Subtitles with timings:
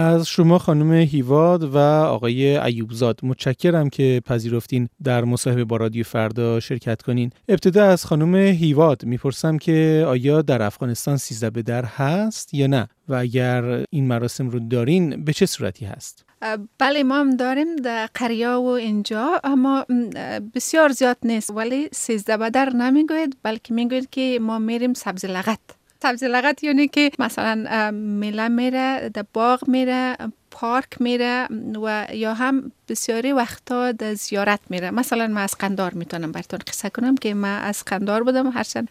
[0.00, 6.60] از شما خانم هیواد و آقای ایوبزاد متشکرم که پذیرفتین در مصاحبه با رادیو فردا
[6.60, 7.32] شرکت کنین.
[7.48, 12.88] ابتدا از خانم هیواد می‌پرسم که آیا در افغانستان سیزده به در هست یا نه؟
[13.08, 16.24] و اگر این مراسم رو دارین به چه صورتی هست؟
[16.78, 19.86] بله ما هم داریم در قریا و اینجا اما
[20.54, 21.50] بسیار زیاد نیست.
[21.50, 25.79] ولی سیزده به در نمی‌گوید بلکه می‌گوید که ما میریم سبز لغت.
[26.02, 30.16] سبزی لغت یعنی که مثلا میله میره در باغ میره
[30.50, 31.48] پارک میره
[31.82, 34.90] و یا هم بسیاری وقتا در زیارت میره.
[34.90, 38.50] مثلا من از قندار می‌تونم براتون قصه کنم که من از قندار بودم.
[38.50, 38.88] هرچند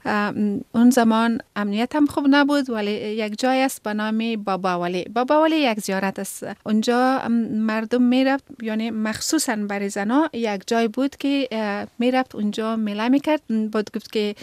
[0.71, 5.41] اون زمان امنیت هم خوب نبود ولی یک جای است به نام بابا ولی بابا
[5.41, 6.45] ولی یک زیارت است.
[6.65, 11.47] اونجا مردم می‌رفت یعنی مخصوصا برای زنا یک جای بود که
[11.99, 13.41] می‌رفت اونجا میله می‌کرد.
[13.47, 14.35] بود گفت که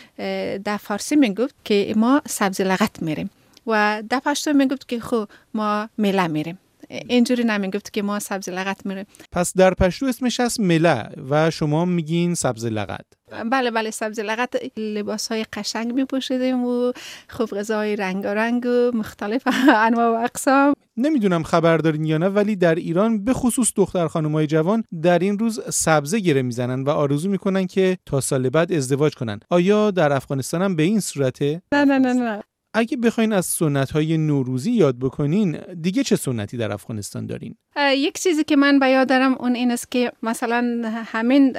[0.64, 3.30] در فارسی می‌گفت که ما سبزی لغت میریم.
[3.66, 6.59] و در پشتو می‌گفت که خو ما میله میریم.
[6.90, 11.84] اینجوری نمی‌گفت که ما سبز لغت میره پس در پشتو اسمش هست مله و شما
[11.84, 13.06] میگین سبز لغت.
[13.51, 16.92] بله بله سبز لغت لباس های قشنگ می پوشیدیم و
[17.29, 19.42] خوب غذای رنگ و مختلف
[19.87, 20.74] انواع و اقسام.
[20.96, 25.38] نمی‌دونم خبر دارین یا نه ولی در ایران به خصوص دختر های جوان در این
[25.38, 29.40] روز سبزه گره می‌زنن و آرزو می‌کنن که تا سال بعد ازدواج کنن.
[29.51, 32.42] آیا در افغانستان هم به این صورته؟ نه نه نه نه.
[32.79, 38.19] اگه بخواین از سنت های نوروزی یاد بکنین دیگه چه سنتی در افغانستان دارین؟ یک
[38.19, 41.57] چیزی که من به یاد دارم اون این است که مثلا همین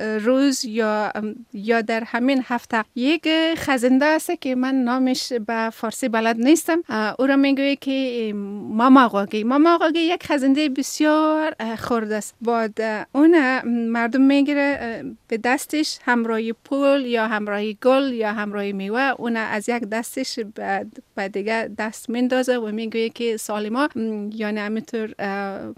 [0.00, 1.12] روز یا
[1.52, 6.82] یا در همین هفته یک خزنده است که من نامش به فارسی بلد نیستم.
[7.18, 8.32] او را می‌گویه که
[8.70, 9.44] ماما غاگی.
[9.44, 12.34] ماما غاگی یک خزنده بسیار خرد است.
[12.40, 19.12] بعد اون مردم می‌گیره به دستش همراه پول یا همراه گل یا همراه میوه.
[19.18, 20.38] اون از یک دستش
[21.14, 23.88] به دیگه دست میندازه و می‌گویه که سالما
[24.34, 25.14] یعنی همینطور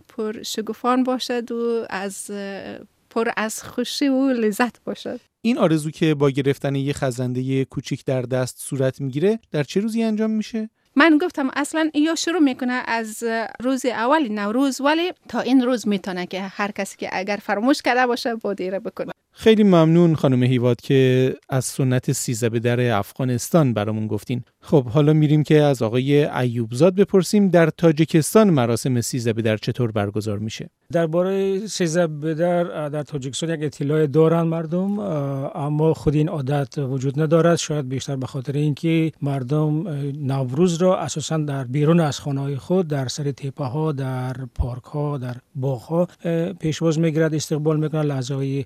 [0.08, 2.30] پر شگفان باشد و از
[3.10, 8.22] پر از خوشی و لذت باشد این آرزو که با گرفتن یه خزنده کوچیک در
[8.22, 13.24] دست صورت می‌گیره در چه روزی انجام میشه؟ من گفتم اصلا یا شروع می‌کنه از
[13.60, 18.06] روز اول نوروز ولی تا این روز می‌تونه که هر کسی که اگر فراموش کرده
[18.06, 23.74] باشه با دیره بکنه خیلی ممنون خانم هیواد که از سنت سیزه به در افغانستان
[23.74, 24.42] برامون گفتین.
[24.60, 29.90] خب حالا میریم که از آقای ایوبزاد بپرسیم در تاجیکستان مراسم سیزه به در چطور
[29.90, 36.28] برگزار میشه؟ درباره سیزه به در در تاجیکستان یک اطلاع دارن مردم اما خود این
[36.28, 37.56] عادت وجود ندارد.
[37.56, 39.88] شاید بیشتر به خاطر اینکه مردم
[40.18, 44.84] نوروز را اساسا در بیرون از خانه های خود در سر تیپه ها در پارک
[44.84, 46.08] ها در باغ ها
[46.60, 48.64] پیشواز می‌گیرد استقبال می‌کنه لحظه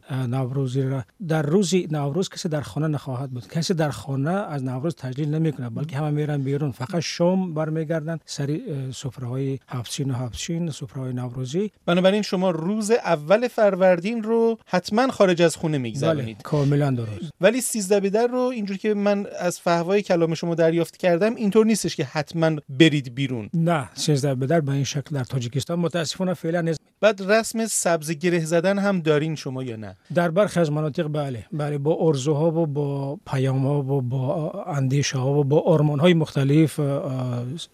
[0.63, 3.49] نوروزی را در روز نوروز کسی در خانه نخواهد بود.
[3.49, 6.73] کسی در خانه از نوروز تجلیل نمی‌کنه بلکه همه میرن بیرون.
[6.73, 8.61] فقط شام برمیگردن سر
[8.95, 11.71] سفره های هفتشین و هفتشین سفره های نوروزی.
[11.87, 16.37] بنابراین شما روز اول فروردین رو حتما خارج از خونه میگذرونید.
[16.37, 17.31] بله، کاملا درست.
[17.41, 21.97] ولی 13 بدر رو اینجوری که من از فهوای کلام شما دریافت کردم اینطور نیستش
[21.97, 23.51] که حتما برید بیرون.
[23.55, 26.92] نه 13 بدر به این شکل در تاجیکستان متاسفانه فعلا نیست.
[27.03, 31.45] بعد رسم سبز گره زدن هم دارین شما یا نه؟ در برخی از مناطق بله.
[31.53, 36.15] بله با ارزوها و با پیام ها و با اندیشه ها و با آرمان های
[36.15, 36.81] مختلف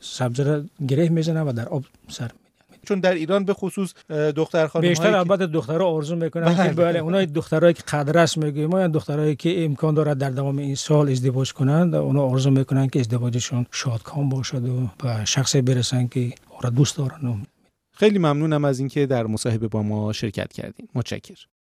[0.00, 2.30] سبز را گره می‌زنن و در آب سر
[2.84, 6.98] چون در ایران به خصوص دختر خانم بیشتر البته دخترها آرزو می‌کنن که بله, بله
[6.98, 11.52] اونای دخترایی که قدرش میگیم ما دخترایی که امکان دارد در دوام این سال ازدواج
[11.52, 16.96] کنند اونا آرزو می‌کنن که ازدواجشون شادکام باشد و به شخصی برسن که را دوست
[16.96, 17.42] دارن.
[17.98, 21.57] خیلی ممنونم از اینکه در مصاحبه با ما شرکت کردیم متشکرم.